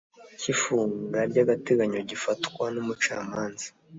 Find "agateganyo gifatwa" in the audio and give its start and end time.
1.43-2.65